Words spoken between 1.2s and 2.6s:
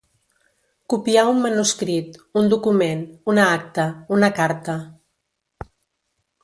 un manuscrit, un